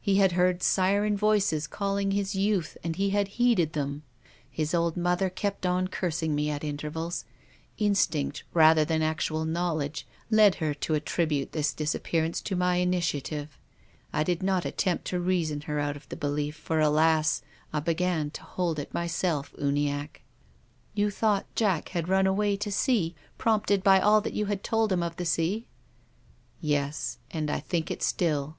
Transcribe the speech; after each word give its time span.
He 0.00 0.18
had 0.18 0.30
heard 0.30 0.62
siren 0.62 1.16
voices 1.16 1.66
calling 1.66 2.12
his 2.12 2.36
youth 2.36 2.76
and 2.84 2.94
he 2.94 3.10
had 3.10 3.26
heeded 3.34 3.72
them. 3.72 4.04
His 4.48 4.72
old 4.72 4.96
mother 4.96 5.28
kept 5.28 5.66
on 5.66 5.88
cursing 5.88 6.36
me 6.36 6.48
at 6.50 6.62
intervals. 6.62 7.24
Instinct, 7.76 8.44
rather 8.54 8.84
than 8.84 9.02
actual 9.02 9.44
knowledge, 9.44 10.06
led 10.30 10.54
her 10.62 10.72
to 10.72 10.94
attribute 10.94 11.50
this 11.50 11.72
disappearance 11.72 12.40
to 12.42 12.54
my 12.54 12.76
initiative. 12.76 13.58
I 14.12 14.22
did 14.22 14.40
not 14.40 14.64
attempt 14.64 15.04
to 15.06 15.18
reason 15.18 15.62
her 15.62 15.80
out 15.80 15.96
of 15.96 16.08
the 16.10 16.16
belief, 16.16 16.54
for 16.54 16.78
alas! 16.78 17.42
I 17.72 17.80
began 17.80 18.30
to 18.30 18.44
hold 18.44 18.78
it 18.78 18.94
myself, 18.94 19.52
Uniacke."" 19.58 20.22
You 20.94 21.10
thought 21.10 21.44
Jack 21.56 21.88
had 21.88 22.08
run 22.08 22.28
away 22.28 22.56
to 22.58 22.70
sea, 22.70 23.16
prompted 23.36 23.82
by 23.82 23.98
all 23.98 24.20
that 24.20 24.32
you 24.34 24.46
had 24.46 24.62
told 24.62 24.92
him 24.92 25.02
of 25.02 25.16
the 25.16 25.26
sea 25.26 25.66
r 25.66 25.72
"Yes. 26.60 27.18
And 27.32 27.50
I 27.50 27.58
think 27.58 27.90
it 27.90 28.04
still." 28.04 28.58